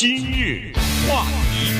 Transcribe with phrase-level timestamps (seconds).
[0.00, 0.72] 今日
[1.08, 1.72] 话题，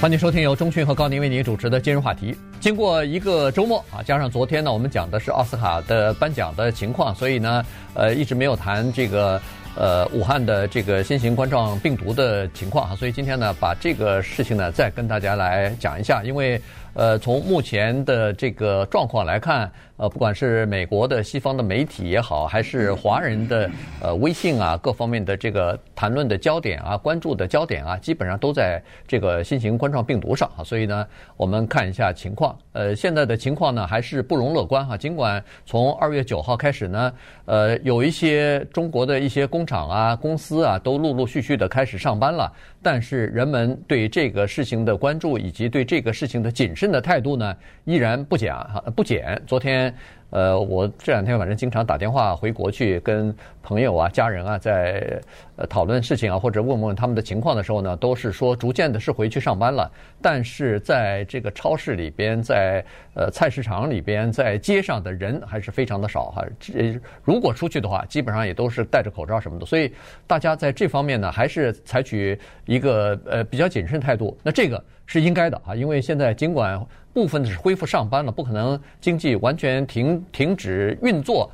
[0.00, 2.34] 欢迎收听由钟讯和高宁为您主持的今日话题。
[2.58, 7.64] 经过一个周末啊，加上昨天呢，我们讲的是奥斯卡的颁奖的情况，所以呢，
[7.94, 9.40] 呃，一直没有谈这个
[9.76, 16.60] 呃武汉的这个新型冠状病毒的情况啊，所以今天呢，把这个事情呢再跟大家来讲一下，因为
[16.94, 19.70] 呃，从目前的这个状况来看。
[20.00, 23.70] 呃，不管是美国的西方的媒体也好，还是华人的
[24.00, 30.64] 呃微信啊，各方面的这个谈论的焦点啊，关注的焦点啊，基本上都在这个新型冠状病毒上啊。
[30.64, 32.58] 所以呢，我们看一下情况。
[32.72, 34.96] 呃，现在的情况呢，还是不容乐观哈。
[34.96, 37.12] 尽管从二月九号开始呢，
[37.44, 42.50] 呃，有一些中国的一些工厂啊、公司啊，都陆陆续续的开始上班了，
[42.82, 47.54] 但是人们对这个事情的关注以及对这个事情的谨慎的态度呢，
[47.84, 49.38] 依然不减哈，不减。
[49.46, 49.89] 昨天。
[50.30, 55.20] 呃，我这两天反正经常打电话回国去，跟朋友啊、家人啊在
[55.56, 59.90] 呃讨论事情啊，或者问问他们的情况的时候呢，都是说逐渐的是回去上班了。
[60.22, 66.44] 但是在这个超市里边，在呃菜市场里边，在街上的人还是非常的少哈。
[66.60, 69.66] 这如果出去的话，基本上也都是戴着口罩什么的。
[69.66, 69.92] 所以
[70.28, 74.38] 大家在这方面呢，还是采取一个呃比较谨慎态度。
[74.44, 74.80] 那这个
[75.10, 76.80] 是应该的啊，因为现在尽管。
[77.12, 81.50] 部分是恢复上班了，不可能经济完全停停止运作，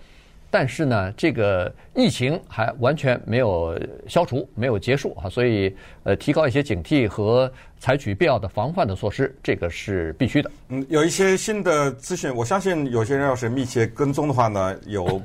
[0.50, 3.74] 但是呢，这个疫情还完全没有
[4.06, 10.50] 消除，没有结束啊，所以呃，提高一些警惕和采取必要的防范的措施，这个是必须的。
[10.68, 15.22] 嗯，有一些新的资讯，我相信有些人要是密切跟踪的话呢，有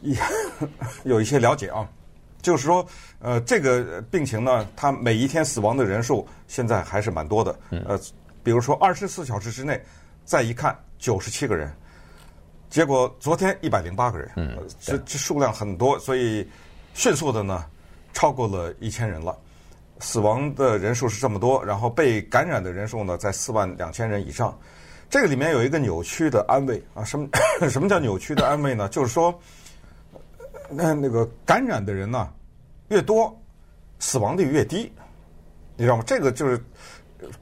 [1.04, 1.86] 有一些了解啊，
[2.42, 2.86] 就是说，
[3.20, 7.98] 呃，这个病情呢，它每一天死亡的人数现在还是蛮多的，呃。
[8.42, 9.84] 比如说，二十四小时之内，
[10.24, 11.68] 再一看九十七个人，
[12.70, 16.48] 结果昨天一百零八个人，嗯，这这数量很多，所以
[16.94, 17.66] 迅速的呢，
[18.12, 19.36] 超过了一千人了。
[19.98, 24.56] 死亡的人数是这么多，然后被感染的人数呢，在四万两千人以上。
[25.10, 27.28] 这个里面有一个扭曲的安慰啊，什么
[27.68, 28.88] 什么叫扭曲的安慰呢？
[28.90, 29.36] 就是说，
[30.70, 32.28] 那那个感染的人呢
[32.88, 33.36] 越多，
[33.98, 34.92] 死亡率越低，
[35.76, 36.04] 你知道吗？
[36.06, 36.62] 这个就是。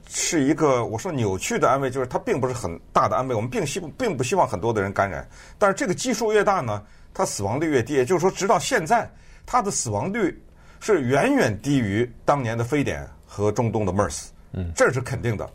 [0.07, 3.35] 是一个我说扭曲的安慰，就是它并不是很大的安慰。
[3.35, 5.27] 我们并希并不希望很多的人感染，
[5.59, 6.81] 但是这个基数越大呢，
[7.13, 7.93] 它死亡率越低。
[7.93, 9.07] 也就是说，直到现在，
[9.45, 10.41] 它的死亡率
[10.79, 14.27] 是远远低于当年的非典和中东的 MERS。
[14.53, 15.47] 嗯，这是肯定的。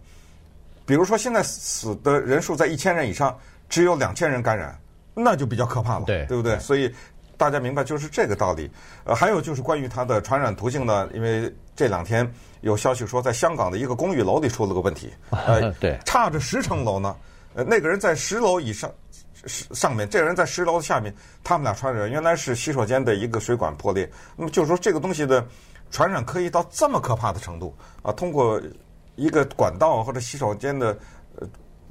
[0.85, 3.37] 比如说，现在死的人数在一千人以上，
[3.71, 4.79] 只有两千人感染，
[5.15, 6.59] 那就比较可怕了，对，对不对？
[6.59, 6.95] 所以
[7.41, 8.71] 大家明白就是这个道理。
[9.05, 12.31] 呃，还有就是关于它的传染途径呢，因为这两天。
[12.61, 17.17] 有消息说，在香港的一个公寓楼里出了个问题， 呃，对，差着十层楼呢。
[17.55, 18.93] 呃，那个人在十楼以上，
[19.47, 21.11] 上面，这个人在十楼下面，
[21.43, 24.07] 他们俩传染，原来是洗手间的一个水管破裂。
[24.37, 25.43] 那么就是说，这个东西的
[25.91, 28.13] 传染可以到这么可怕的程度啊？
[28.13, 28.61] 通过
[29.17, 30.95] 一个管道或者洗手间的。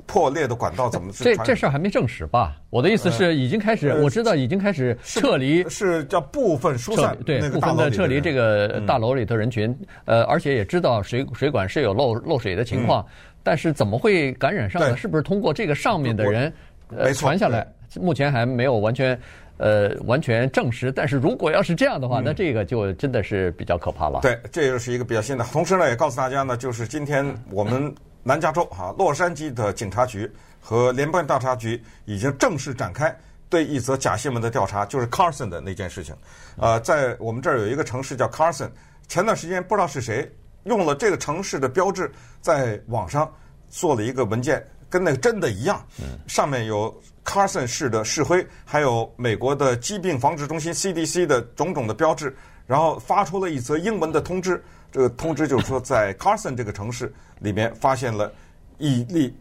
[0.09, 1.11] 破裂的管道怎么？
[1.13, 2.55] 这这事儿还没证实吧？
[2.71, 9.73] 我的意思是，已经开始，我知道已经开始撤离，是，是叫部分疏散，对，部分的撤离这个大楼里头人群。
[10.05, 13.05] 呃，而且也知道水水管是有漏漏水的情况，
[13.43, 14.97] 但是怎么会感染上呢？
[14.97, 16.51] 是不是通过这个上面的人
[16.97, 17.67] 呃传下来？
[18.01, 19.19] 目前还没有完全
[19.57, 20.91] 呃完全证实。
[20.91, 24.21] 但是如果要是这样的话，那这个就真的是比较可怕了。
[24.23, 25.43] 对，这又是一个比较新的。
[25.45, 27.93] 同时呢，也告诉大家呢，就是今天我们。
[28.23, 33.17] 南加州哈，洛杉矶的警察局和联邦调查局已经正式展开
[33.49, 36.15] 对一则假新闻的调查，就是 Carson 的那件事情。
[36.57, 38.69] 呃，在我们这儿有一个城市叫 Carson，
[39.07, 40.29] 前段时间不知道是谁
[40.65, 43.31] 用了这个城市的标志，在网上
[43.69, 45.83] 做了一个文件，跟那个真的一样，
[46.27, 52.35] 上面有 Carson 市的市徽，还有美国的疾病防治中心 CDC 的种种的标志，
[52.67, 54.63] 然后发出了一则英文的通知。
[54.91, 58.31] 这个通知就是说， 在 Carson 这个城市里面发现了
[58.77, 59.35] 一例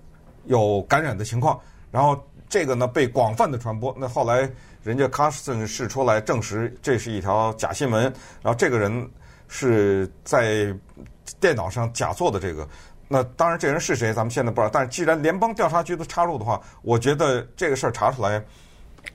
[0.45, 1.59] 有感染的情况，
[1.91, 3.95] 然后这个呢被广泛的传播。
[3.99, 4.51] 那后来
[4.83, 8.05] 人家 Carson 试出来证实这是一条假新闻，
[8.43, 9.09] 然后这个人
[9.49, 10.75] 是在
[11.41, 12.67] 电脑上假做的这个。
[13.07, 14.71] 那当然这人是谁，咱们现在不知道。
[14.73, 18.43] 但是既然联邦调查局都插入的话，我觉得这个事儿查出来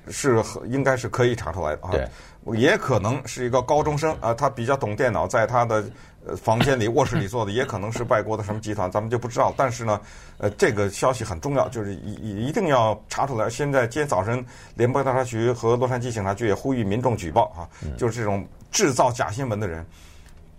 [0.09, 1.91] 是应该是可以查出来的啊。
[1.91, 2.09] 对，
[2.57, 5.83] 也可能是一个高中生啊，他比较懂电脑，在他的。
[6.25, 9.53] 呃，房间里、卧室里做的也可能是外国的什么集团， 咱们就不知道。
[9.57, 9.99] 但是呢，
[10.37, 13.49] 呃，这个消息很重要，就是一一定要查出来。
[13.49, 17.67] 现在今天早晨，联邦调查局和洛杉矶警察局也呼吁民众举报啊，
[17.97, 19.85] 就是这种制造假新闻的人。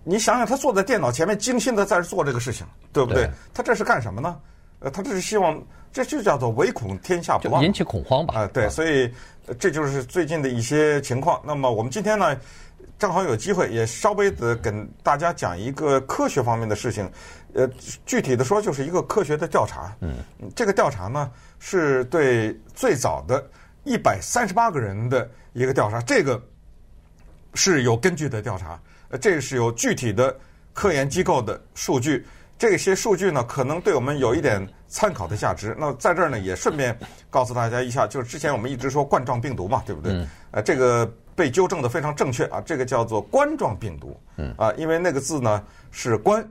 [0.02, 3.31] 你想想，他坐在电脑前面，精心的在做这个事情，对不对？
[3.55, 4.37] 他这是干什么呢？
[4.81, 5.58] 呃，他这是希望，
[5.90, 8.40] 这就叫做唯恐天下不乱，引起恐慌吧？
[8.40, 9.10] 啊，对，所以
[9.58, 11.40] 这就是最近的一些情况。
[11.43, 12.37] 那么我们今天呢？
[12.99, 17.11] 正好有机会，也稍微的跟大家讲一个科学方面的事情。
[17.55, 17.69] 呃，
[18.05, 19.94] 具体的说，就是一个科学的调查。
[20.00, 20.17] 嗯，
[20.56, 23.44] 这个调查呢，是对最早的
[23.85, 26.43] 一百三十八个人的一个调查，这个
[27.55, 28.81] 是有根据的调查。
[29.11, 30.37] 呃，这个是有具体的
[30.73, 32.26] 科研机构的数据。
[32.56, 35.76] 这些数据呢，可能对我们有一点参考的价值。
[35.79, 36.96] 那在这儿呢，也顺便
[37.29, 40.12] 告诉大家一下，就是之前我们一直说冠状病毒嘛，对不对？
[40.12, 44.19] 嗯、呃，这个被纠正的非常正确啊，这个叫做冠状病毒。
[44.36, 44.54] 嗯。
[44.56, 46.48] 啊，因为那个字呢是冠，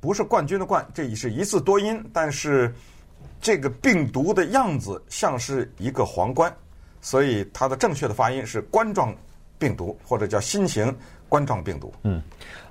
[0.00, 2.02] 不是冠军的冠，这也是一字多音。
[2.12, 2.74] 但是
[3.40, 6.54] 这个病毒的样子像是一个皇冠，
[7.00, 9.14] 所以它的正确的发音是冠状
[9.58, 10.94] 病毒，或者叫新型。
[11.30, 12.20] 冠状病毒，嗯，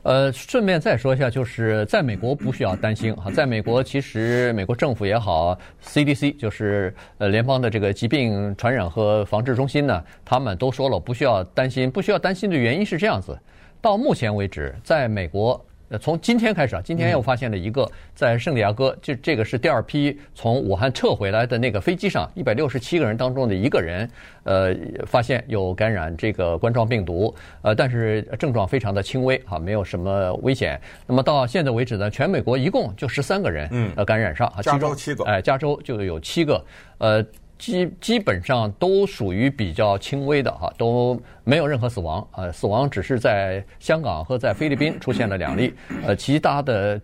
[0.03, 13.35] 呃，顺便再说一下，就是在美国不需要担心哈，在美国其实美国政府也好，CDC 就是呃联邦的这个疾病传染和防治中心呢，他们都说了不需要担心，不需要担心的原因是这样子，
[13.81, 15.65] 到目前为止，在美国。
[15.89, 24.07] 呃，从今天开始啊，今天又发现了一个在圣地亚哥，就这个是第二批从武汉撤回来的那个飞机上一百六十七个人当中的一个人，
[24.43, 24.75] 呃，
[25.07, 27.33] 发现有感染这个冠状病毒，
[27.63, 30.79] 呃，但是症状非常的轻微啊，没有什么危险。
[31.07, 36.63] 那么到现在为止呢，全美国一共就十三个人呃感染上啊，加州七个，哎，加州就有七个，
[36.99, 37.25] 呃。
[37.59, 45.71] 基基本上都属于比较轻微的哈，都没有任何死亡，呃，死亡只是在香港和在菲律宾出现了两例，
[46.03, 46.99] 呃，其他的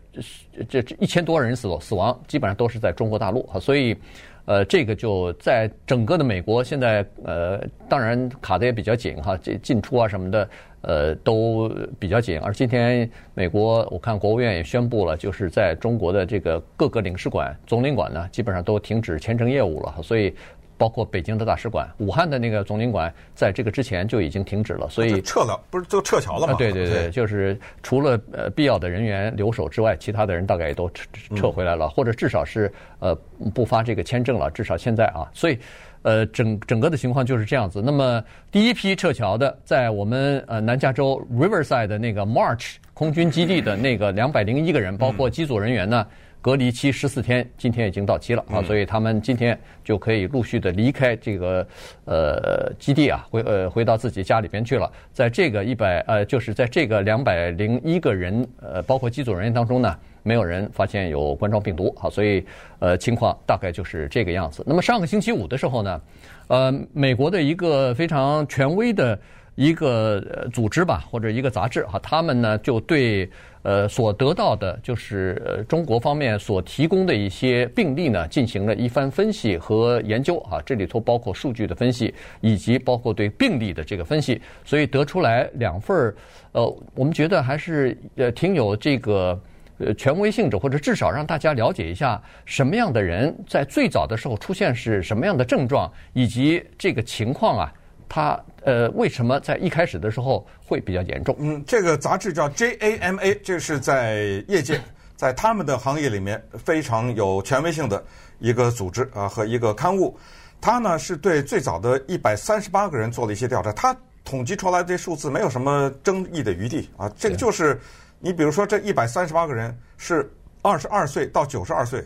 [0.68, 3.96] 这这一千多人死死亡基本上都是在中国大陆哈，所以。
[4.46, 7.60] 呃，这个就在整个的美国，现在呃，
[7.90, 10.50] 当然卡的也比较紧哈，进进出啊什么的，
[10.82, 11.70] 呃，都
[12.00, 12.40] 比较紧。
[12.40, 20.34] 而今天美国，我看国务院也宣布了，就是在中国的这个各个领事馆、总领馆呢，基本上都停止签证业务了，所以。
[20.78, 26.54] 包括北京的大使馆、武汉的那个总领馆，在这个之前就已经停止了，所以撤了，不是就撤侨了吗？
[26.56, 31.06] 对对对，就是除了呃必要的人员留守之外，其他的人大概也都撤
[31.36, 33.16] 撤回来了，或者至少是呃
[33.54, 34.52] 不发这个签证了。
[34.52, 35.58] 至少现在啊，所以
[36.02, 37.82] 呃整整个的情况就是这样子。
[37.82, 46.06] 那么第一批撤侨的，在我们呃南加州 Riverside 的那个 March 空军基地的那个两百零一个人，包括机组人员呢。
[46.46, 51.68] 隔离期十四天，今天已经到期了啊，所以他们今天就可以陆续的离开这个
[52.06, 54.88] 呃基地啊，回呃回到自己家里边去了。
[55.12, 62.46] 在这个一百呃，就是在这个两百零一个人呃，包括机组人员当中呢，没有人发现有冠状病毒啊，所以
[62.78, 64.64] 呃情况大概就是这个样子。
[64.68, 66.02] 那么上个星期五的时候呢，
[66.50, 69.20] 呃，美国的一个非常权威的
[69.56, 73.28] 一个组织吧，或者一个杂志哈，他们呢就对。
[73.66, 86.16] 呃，所得到的就是呃中国方面所提供的一些病例呢，进行了一番分析和研究啊，这里头包括数据的分析，以及包括对病例的这个分析，所以得出来两份儿，
[86.52, 89.42] 呃，我们觉得还是呃挺有这个
[89.80, 97.74] 呃权威性质，或者至少让大家了解一下什么样的人在最早的时候出现是什么样的症状，以及这个情况啊。
[98.08, 101.36] 他呃，为什么在一开始的时候会比较严重？
[101.40, 104.82] 嗯，这个杂志叫 JAMA，这是在业界，
[105.16, 108.04] 在他们的行业里面非常有权威性的
[108.40, 110.18] 一个组织啊和一个刊物。
[110.60, 117.08] 他呢是对最早的一百三十八个人做了一些调查，他统计出来的这数字没有什么争议的余地啊。
[117.16, 117.80] 这个就是
[118.20, 120.28] 你比如说这一百三十八个人是
[120.64, 122.04] 二十二岁到九十二岁，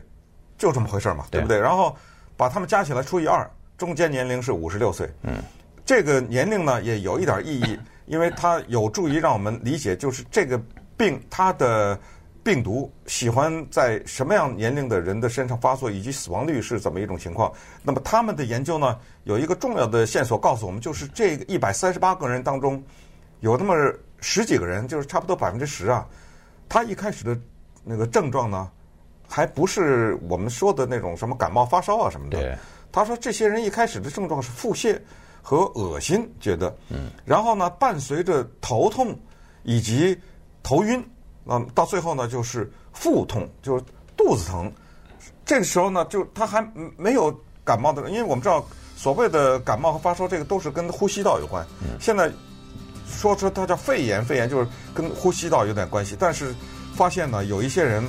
[0.58, 1.58] 就这么回事嘛，对不对？
[1.58, 1.96] 然后
[2.36, 5.10] 把他们加起来除以二，中间年龄是五十六岁。
[5.24, 5.36] 嗯。
[5.90, 10.56] 这个年龄呢也有一点意义， 因为它有助于让我们理解，就是这个
[10.96, 12.00] 病它的
[12.44, 17.52] 病毒喜欢在什么样年龄的人的身上发作，以及死亡率是怎么一种情况。
[17.82, 22.84] 那么他们的研究呢有一个重要的线索告诉我们，就是这个一百三十八个人当中，
[23.40, 23.92] 有那么
[24.22, 26.08] 十几个人，就是差不多百分之十啊，
[26.70, 27.36] 他一开始的
[27.84, 28.70] 那个症状呢，
[29.28, 32.56] 还不是我们说的那种什么感冒发烧啊什么的。
[32.92, 34.96] 他说这些人一开始的症状是腹泻。
[35.42, 39.18] 和恶心，觉得，嗯，然后呢，伴随着头痛
[39.64, 40.18] 以及
[40.62, 41.04] 头晕，
[41.44, 43.84] 那到最后呢，就是腹痛，就是
[44.16, 44.72] 肚子疼。
[45.46, 46.62] 这个时候呢，就他还
[46.98, 48.64] 没有感冒的，因为我们知道，
[48.96, 51.66] 所谓的感冒和发烧，这个都是跟呼吸道有关。
[52.00, 52.32] 现在
[53.08, 56.16] 说出它叫肺炎，肺炎就是跟呼吸道有点关系。
[56.20, 56.54] 但是
[56.94, 58.08] 发现呢，有一些人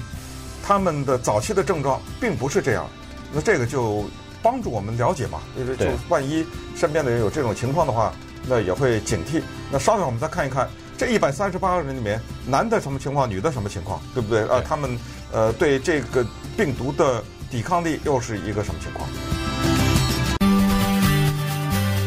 [0.63, 2.87] 他们的早期的症状并不是这样，
[3.33, 4.05] 那这个就。
[4.43, 6.45] 帮助我们了解嘛，就是就万一
[6.75, 8.13] 身边的人有这种情况的话，
[8.47, 9.43] 那也会警惕。
[9.71, 14.43] 那稍后我们再看一看这一百三十八个人里面，男的什么情况，女的什么情况，对不对？
[14.49, 14.99] 啊，他们
[15.33, 19.09] 呃对这个病毒的抵抗力又是一个什么情况？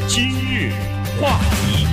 [0.07, 0.71] 今日
[1.21, 1.87] 话题。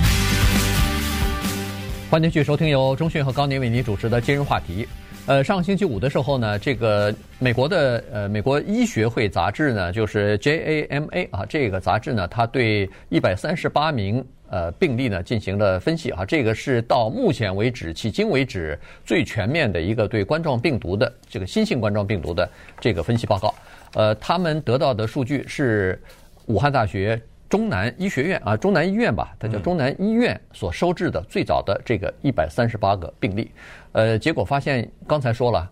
[2.09, 4.87] 欢迎继续收听由中讯和高宁为您主持的今日话题。
[5.27, 22.49] 呃，上个星期五的时候呢，这个美国的呃美国医学会杂志呢，就是 JAMA 啊，这个杂志呢，它对一百三十八名呃病例呢进行了分析啊，这个是到目前为止迄今为止最全面的一个对冠状病毒的这个新型冠状病毒的
[22.79, 23.53] 这个分析报告。
[23.93, 26.01] 呃，他们得到的数据是
[26.47, 27.21] 武汉大学。
[27.51, 33.51] 中南医学院啊，中南医院吧，它叫中南医院所收治的最早的这个一百三十八个病例，
[33.91, 35.69] 呃，结果发现刚才说了，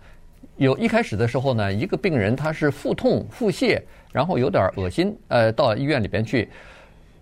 [0.58, 3.82] 有一开始的时候呢，一个病人他是腹痛、腹泻，
[4.12, 6.50] 然后有点恶心，呃，到医院里边去，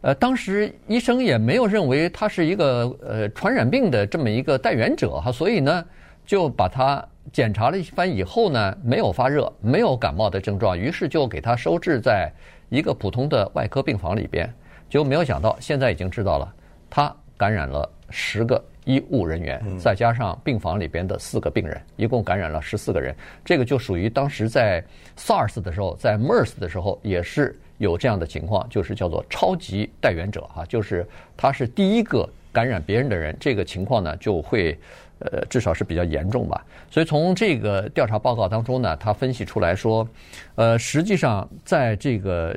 [0.01, 5.85] 呃，当时医生也没有认为他是一个呃传染病的这么一个带源者哈，所以呢，
[6.25, 12.33] 就把他检查了一番以后呢，没有发热，没有感冒的症状，于是就给他收治在。
[12.69, 14.51] 一个普通的外科病房里边，
[14.89, 16.53] 就没有想到，现在已经知道了，
[16.89, 23.15] 他感染了十个医务人员，再加上病房里边的四个病人，一共感染了十四个人。
[23.45, 24.83] 这个就属于当时在
[25.17, 34.77] SARS 的时候，在 MERS 的时候也是有这样的情况，就是叫做超级带源者哈，就是他是第一个感染别人的人，这个情况呢就会。
[35.19, 36.63] 呃，至少是比较严重吧。
[36.91, 40.07] 所以从这个调查报告当中呢，他分析出来说，
[40.55, 42.55] 呃，实际上在这个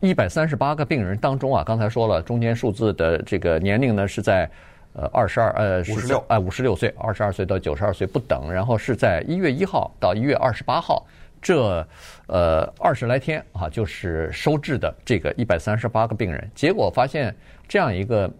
[0.00, 4.50] 一百三十八个病人当中啊，刚才说了，中间数字的这个年龄呢是在
[4.94, 8.50] 呃二十二呃五十六哎五十六岁，二十二岁到九十二岁不等。
[8.50, 11.06] 然后是在一月一号到一月二十八号
[11.42, 11.86] 这
[12.26, 16.50] 呃二十来天啊，就是收治的这个一百三十八个病人。
[16.54, 17.34] 结果发现
[17.68, 18.30] 这样一个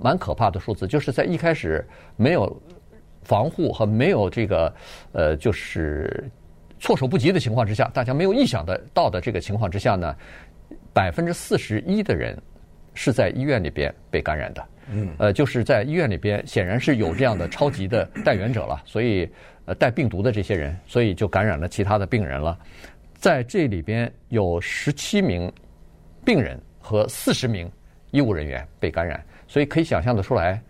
[0.00, 1.84] 蛮可怕的数字，就是在一开始
[2.16, 2.62] 没有。
[3.22, 4.74] 防护和没有这个，
[5.12, 6.28] 呃，就是
[6.78, 10.16] 措手不及的情况之下，大家没有意想的到的这个情况之下呢，
[10.92, 12.36] 百分之四十一的人
[12.94, 14.66] 是在医院里边被感染的。
[14.92, 19.28] 嗯，呃，就是在医院里边显然是有这样的超级的带源者了，所以
[19.66, 22.58] 呃带病毒的这些人，所以就感染了其他的病人了。
[23.14, 25.52] 在这里边有十七名
[26.24, 27.70] 病人和四十名
[28.10, 30.60] 医务人员被感染，所以可以想象得出来。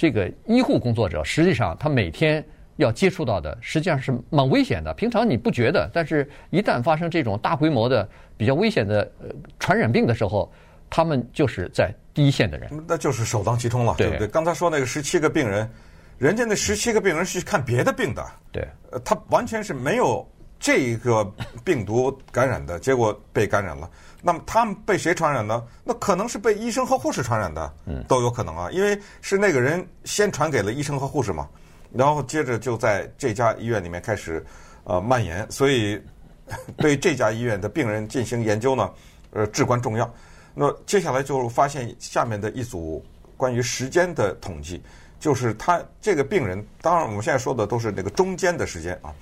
[0.00, 2.42] 这个医护工作者实际上他每天
[2.76, 4.94] 要接触到的实际上是蛮危险的。
[4.94, 9.28] 平常你不觉得，但是一旦发生这种大规模的比较危险的呃
[9.58, 10.50] 传染病的时候，
[10.88, 12.70] 他们就是在第一线的人。
[12.88, 14.26] 那就是首当其冲了，对不对？
[14.26, 15.70] 刚才说那个十七个病人，
[16.16, 20.26] 人家那十七个病人是去看别的病的，对，呃，他完全是没有
[20.60, 21.24] 这个
[21.64, 23.90] 病毒感染的，结果被感染了。
[24.22, 25.64] 那么他们被谁传染呢？
[25.82, 27.72] 那可能是被医生和护士传染的，
[28.06, 31.48] 都有可能啊，因为是那个人先传给了医生和护士嘛，
[31.90, 34.44] 然后接着就在这家医院里面开始
[34.84, 35.98] 呃蔓延，所以
[36.76, 38.92] 对这家医院的病人进行研究呢，
[39.32, 40.14] 呃至关重要。
[40.52, 43.02] 那接下来就发现下面的一组
[43.38, 44.82] 关于时间的统计，
[45.18, 49.14] 就是他这个病人，当然我们现在说的都是那个中间的时间啊，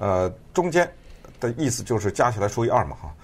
[0.00, 0.90] 呃中间
[1.38, 3.14] 的意思就是加起来除以二嘛哈。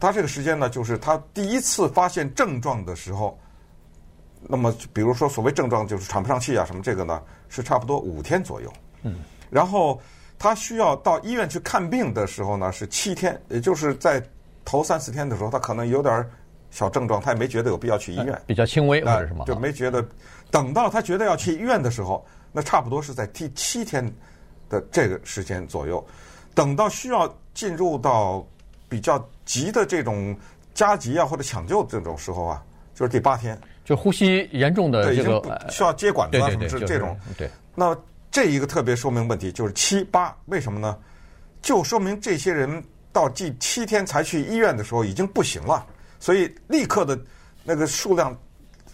[0.00, 3.38] 他这个时间呢，就是他第一次发现症状的时候，
[4.48, 8.72] 那么比如说所谓症状就是喘不上气啊什么，这个呢是差不多五天左右。
[9.02, 9.16] 嗯。
[9.50, 10.00] 然后
[10.38, 14.20] 他需要到医院去看病的时候呢是七天，也就是在
[14.64, 16.28] 头三四天的时候，他可能有点
[16.70, 20.04] 小症状，他也没觉得有必要去医院，比较轻微或者什么，就没觉得。
[20.50, 24.12] 等到他觉得要去医院的时候，那差不多是在第七天
[24.72, 26.04] 的这个时间左右。
[26.54, 28.44] 等到需要进入到
[28.88, 30.36] 比较急的这种
[30.74, 32.62] 加急啊或者抢救这种时候啊，
[32.94, 37.16] 就是第八天，就呼吸严重的这个需要接管子啊什么这这种。
[37.38, 37.96] 对，那
[38.30, 40.98] 这一个特别说明问题就是七八，为什么呢？
[41.62, 45.86] 就说明这些人到第七天才去医院的时候已经不行了，
[46.18, 47.18] 所以立刻的
[47.62, 48.36] 那个数量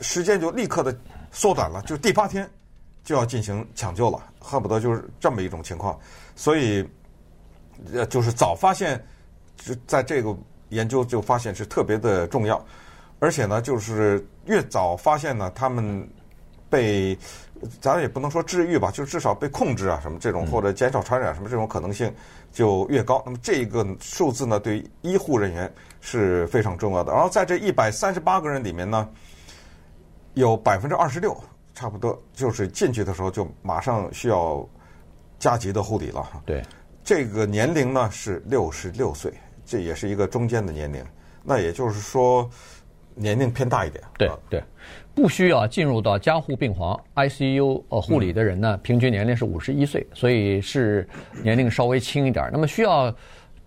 [0.00, 0.96] 时间就立刻的
[1.32, 2.48] 缩短了，就第八天
[3.08, 5.98] 就要进行抢救了，恨不得就是这么一种情况。
[6.36, 6.86] 所以
[7.94, 9.02] 呃，就是早发现。
[9.56, 10.32] 就在这个
[10.68, 12.64] 研究就发现是特别的重要，
[13.18, 16.08] 而且呢，就是越早发现呢，他们
[16.70, 17.18] 被
[17.80, 22.14] 咱也不能说治愈吧，就至少被控制啊，什么这种或者减少传染什么这种可能性
[22.52, 23.20] 就越高。
[23.26, 25.68] 那么这个数字呢，对医护人员
[26.00, 27.12] 是非常重要的。
[27.12, 29.08] 然后在这一百三十八个人里面呢，
[30.34, 31.36] 有百分之二十六，
[31.78, 34.68] 差不多就是进去的时候就马上需要
[35.38, 36.28] 加急的护理了。
[36.44, 36.60] 对，
[37.04, 39.32] 这个年龄呢是六十六岁。
[39.64, 41.04] 这也是一个中间的年龄，
[41.44, 42.48] 那也就是说
[43.14, 44.02] 年龄偏大一点。
[44.16, 44.62] 对对，
[45.14, 51.06] 不需要进入到加护病房 ICU 呃护理的人呢，平均年龄是五十一岁，所以是
[51.44, 52.48] 年龄稍微轻一点。
[52.50, 53.14] 那么需要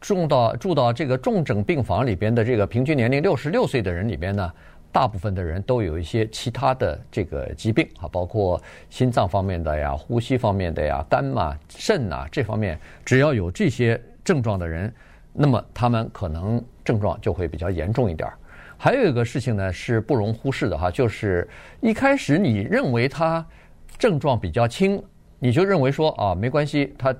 [0.01, 4.51] 住到住到这个重症病房里边的这个平均年龄六十六岁的人里边呢，
[4.91, 14.93] 大部分的人都有一些其他的这个疾病啊，包括心脏方面的呀、呼吸方面的呀、肝嘛、肾呐这方面，只要有这些症状的人，
[15.31, 18.37] 那么他们可能症状就会比较严重一点儿。
[18.77, 21.47] 还有一个事情呢是不容忽视的哈，就是
[21.79, 23.45] 一开始你认为他
[23.97, 25.01] 症状比较轻，
[25.39, 27.15] 你就认为说啊没关系，他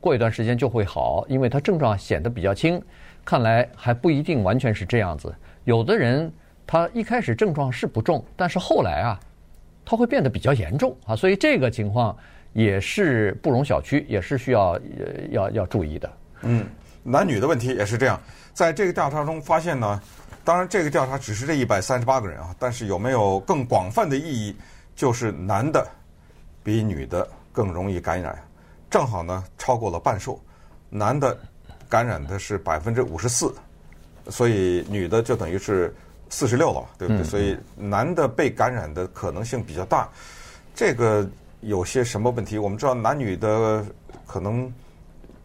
[0.00, 2.80] 过一段时间就会好，因为他症状显得比较轻。
[3.24, 6.32] 看来还不一定完全是这样子，有的人。
[6.66, 9.20] 他一开始症状是不重，但是后来啊，
[9.84, 12.16] 他会变得比较严重啊，所以这个情况
[12.54, 14.80] 也是不容小觑，也是需要呃
[15.30, 16.12] 要要注意的。
[16.42, 16.66] 嗯，
[17.04, 18.20] 男女的问题也是这样，
[18.52, 20.00] 在这个调查中发现呢，
[20.42, 24.56] 当然这个调查只是这一百三十八个人啊，但是有没有更广泛的意义？
[24.96, 25.86] 就是男的
[26.64, 28.36] 比女的更容易感染，
[28.90, 30.40] 正好呢超过了半数，
[30.90, 31.38] 男的
[31.88, 33.54] 感染的是百分之五十四，
[34.28, 35.94] 所以女的就等于是。
[36.28, 37.24] 四十六了，对不对？
[37.24, 40.08] 所以男的被感染的可能性比较大。
[40.74, 41.28] 这个
[41.60, 42.58] 有些什么问题？
[42.58, 43.84] 我们知道男女的
[44.26, 44.70] 可能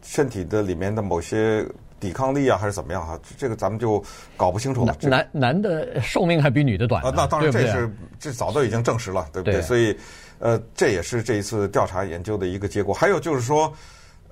[0.02, 1.64] 身体的里面的某些
[1.98, 3.18] 抵抗力啊，还是怎么样哈？
[3.38, 4.02] 这个咱们就
[4.36, 4.96] 搞不清楚了。
[5.00, 7.12] 男男的寿命还比女的短啊？
[7.14, 9.62] 那当然，这是这早都已经证实了，对不对？
[9.62, 9.96] 所以
[10.38, 12.92] 呃，这也是这一次调查研究的一个结果。
[12.92, 13.72] 还有就是说，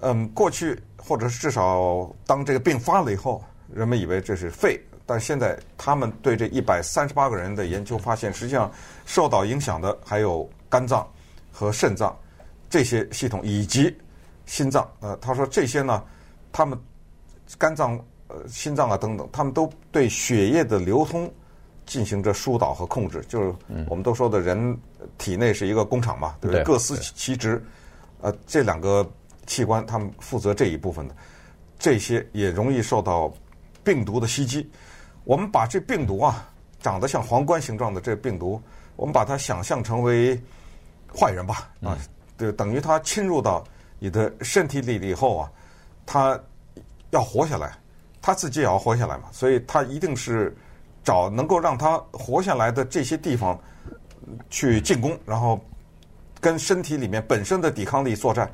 [0.01, 3.43] 嗯，过去或者是至少当这个病发了以后，
[3.73, 4.79] 人们以为这是肺。
[5.11, 8.71] 但现在他们对这一百三十八个人的研究发现，实际上
[9.05, 11.05] 受到影响的还有肝脏
[11.51, 12.17] 和肾脏
[12.69, 13.93] 这些系统，以及
[14.47, 14.89] 心脏。
[15.01, 16.01] 呃，他说这些呢，
[16.53, 16.79] 他们
[17.59, 17.99] 肝脏、
[18.29, 21.29] 呃心脏啊等等，他们都对血液的流通
[21.87, 23.21] 进行着疏导和控制。
[23.27, 23.53] 就是
[23.89, 24.79] 我们都说的人
[25.19, 26.63] 体内是一个工厂嘛，对不对？
[26.63, 27.61] 各司其职。
[28.21, 29.05] 呃，这两个
[29.45, 31.17] 器官他们负责这一部分的，
[31.81, 33.33] 这些也容易受到
[33.83, 34.71] 病毒的袭击。
[35.25, 36.49] 我们把这病毒啊，
[36.81, 38.61] 长得像皇冠形状的这病毒，
[38.97, 40.41] 我们把它想象成为
[41.15, 41.97] 坏人吧，啊，
[42.37, 43.63] 对，等于它侵入到
[43.99, 45.53] 你的身体里了以后啊，
[46.07, 46.41] 它
[47.11, 47.73] 要活下来，
[48.23, 50.57] 它自己也要活下来嘛，所以它一定是
[51.05, 53.59] 找能够让它活下来的这些地方
[54.49, 55.61] 去进攻，然后
[56.41, 58.51] 跟身体里面本身的抵抗力作战。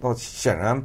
[0.00, 0.82] 那显然，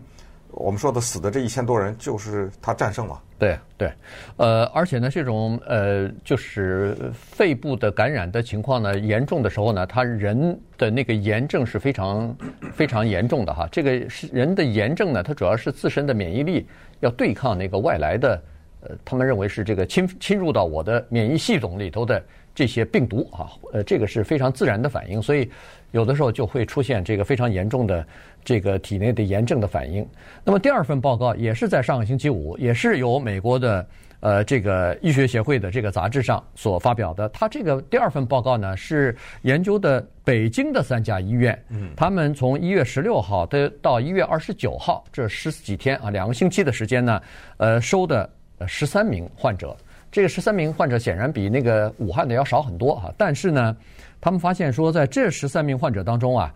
[0.56, 3.22] 我们说的死的这一千多人，就是他战胜了。
[3.38, 3.92] 对对，
[4.38, 12.34] 呃，而且呢，这种呃，就是肺部的感染的情况呢，严重的时候呢，他人的那个炎症是非常
[12.72, 13.68] 非常严重的哈。
[13.70, 16.66] 这个是人的炎症呢，它主要是自身的免疫力
[17.02, 18.42] 要对抗那个外来的，
[18.82, 25.52] 呃，他们认为是这个侵侵入到我的免疫系统里头的这些病毒啊，呃，这个是非常自然的反应，所以
[25.96, 28.06] 有的时候就会出现这个非常严重的。
[28.48, 30.08] 这个体内的炎症的反应。
[30.44, 33.84] 那么第二份报告也是在上个星期五，也是由美国的
[34.20, 37.28] 呃这个医学协会的这个杂志上所发表的。
[37.30, 47.20] 它这个第二份报告呢，是研究的北京的三家医院，嗯，他们从一月十六号的到一月二十九号这十几天啊，两个星期的时间呢，
[47.58, 48.30] 呃，收的
[48.68, 49.76] 十三名患者。
[50.16, 53.76] 这个十三名患者显然比那个武汉的要少很多啊，但是呢，
[54.22, 56.54] 他们发现说在这十三名患者当中啊。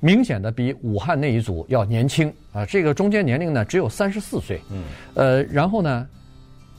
[0.00, 4.58] 明显的比武汉那一组要年轻啊，这个中间年龄呢只有三十四岁。
[4.70, 6.06] 嗯，呃，然后呢，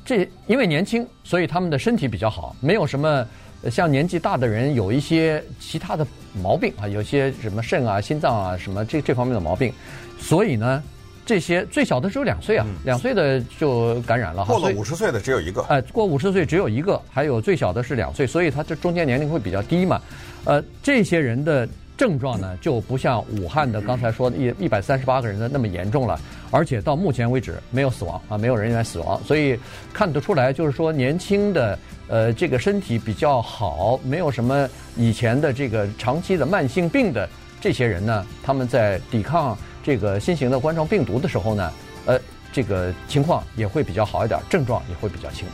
[0.04, 3.28] 这因为年轻，所以他们的身体比较好，没有什么
[3.70, 6.08] 像年纪大的人有一些其他的
[6.42, 9.72] 毛病啊，有些什么肾啊、心脏啊什么这这方面的毛病，
[10.18, 10.82] 所以呢，
[11.30, 14.44] 这些最小的只有两岁啊，两岁的就感染了。
[14.46, 15.62] 过了五十岁的只有一个。
[15.70, 20.02] 哎，过五十岁只有一个，还有最小的是两岁，所以他这中间年龄会比较低嘛。
[20.46, 21.70] 呃，这些人的。
[22.00, 26.18] 症状呢就不像武汉的刚才说的一一百三十八个人的那么严重了，
[26.50, 29.60] 而且到目前为止没有死亡啊，没有人员死亡，所以
[29.92, 34.66] 看得出来就是说年轻的呃这个身体比较好，没有什么
[34.96, 37.28] 以前的这个长期的慢性病的
[37.60, 41.72] 这些人呢，他们在抵抗这个新型的冠状病毒的时候呢，
[42.06, 42.20] 呃
[42.52, 45.48] 这个情况也会比较好一点，症状也会比较轻。